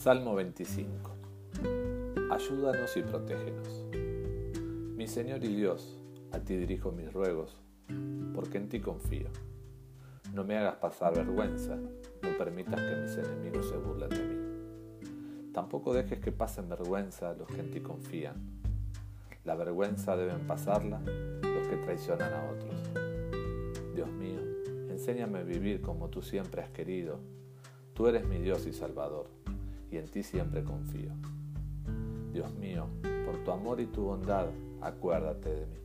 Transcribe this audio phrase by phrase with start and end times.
[0.00, 1.10] Salmo 25.
[2.30, 3.84] Ayúdanos y protégenos.
[4.96, 6.00] Mi Señor y Dios,
[6.32, 7.54] a ti dirijo mis ruegos,
[8.34, 9.28] porque en ti confío.
[10.32, 15.52] No me hagas pasar vergüenza, no permitas que mis enemigos se burlen de mí.
[15.52, 18.36] Tampoco dejes que pasen vergüenza los que en ti confían.
[19.44, 21.02] La vergüenza deben pasarla
[21.42, 23.94] los que traicionan a otros.
[23.94, 24.40] Dios mío,
[24.88, 27.20] enséñame a vivir como tú siempre has querido.
[27.92, 29.28] Tú eres mi Dios y Salvador
[29.90, 31.10] y en ti siempre confío.
[32.32, 32.86] Dios mío,
[33.26, 34.46] por tu amor y tu bondad,
[34.80, 35.76] acuérdate de mí.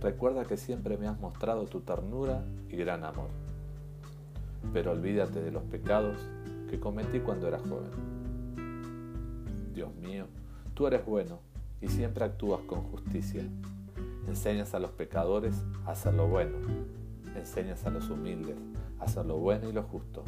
[0.00, 3.28] Recuerda que siempre me has mostrado tu ternura y gran amor.
[4.72, 6.16] Pero olvídate de los pecados
[6.70, 7.90] que cometí cuando era joven.
[9.74, 10.26] Dios mío,
[10.74, 11.40] tú eres bueno
[11.80, 13.42] y siempre actúas con justicia.
[14.28, 16.56] Enseñas a los pecadores a hacer lo bueno.
[17.36, 18.56] Enseñas a los humildes
[19.00, 20.24] a hacer lo bueno y lo justo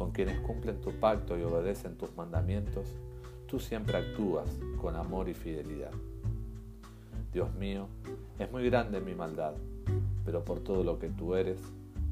[0.00, 2.86] con quienes cumplen tu pacto y obedecen tus mandamientos,
[3.46, 4.48] tú siempre actúas
[4.80, 5.90] con amor y fidelidad.
[7.34, 7.86] Dios mío,
[8.38, 9.52] es muy grande mi maldad,
[10.24, 11.60] pero por todo lo que tú eres,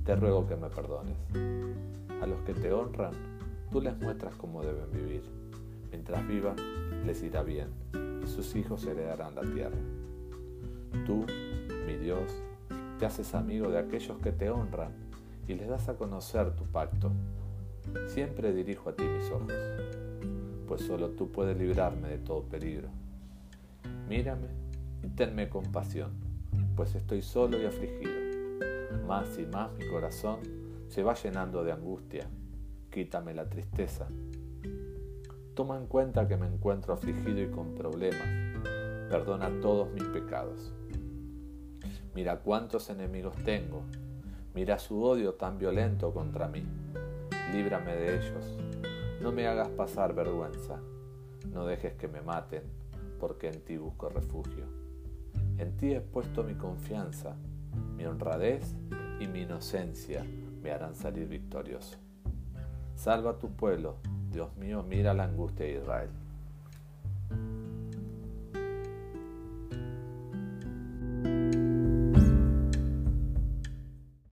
[0.04, 1.16] te ruego que me perdones.
[2.20, 3.14] A los que te honran,
[3.72, 5.22] tú les muestras cómo deben vivir.
[5.90, 6.56] Mientras vivan,
[7.06, 7.68] les irá bien
[8.22, 9.78] y sus hijos heredarán la tierra.
[11.06, 11.24] Tú,
[11.86, 12.34] mi Dios,
[12.98, 14.92] te haces amigo de aquellos que te honran
[15.46, 17.12] y les das a conocer tu pacto
[18.06, 19.52] Siempre dirijo a ti mis ojos,
[20.66, 22.88] pues solo tú puedes librarme de todo peligro.
[24.08, 24.48] Mírame
[25.02, 26.12] y tenme compasión,
[26.74, 28.12] pues estoy solo y afligido.
[29.06, 30.40] Más y más mi corazón
[30.88, 32.28] se va llenando de angustia.
[32.90, 34.08] Quítame la tristeza.
[35.54, 38.28] Toma en cuenta que me encuentro afligido y con problemas.
[39.10, 40.72] Perdona todos mis pecados.
[42.14, 43.82] Mira cuántos enemigos tengo.
[44.54, 46.64] Mira su odio tan violento contra mí
[47.52, 48.58] líbrame de ellos.
[49.20, 50.80] No me hagas pasar vergüenza,
[51.52, 52.62] no dejes que me maten,
[53.18, 54.64] porque en ti busco refugio.
[55.56, 57.36] En ti he puesto mi confianza,
[57.96, 58.76] mi honradez
[59.20, 60.24] y mi inocencia
[60.62, 61.98] me harán salir victorioso.
[62.94, 63.96] Salva a tu pueblo,
[64.30, 66.10] Dios mío, mira la angustia de Israel.